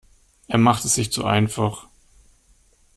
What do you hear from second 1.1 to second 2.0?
zu einfach.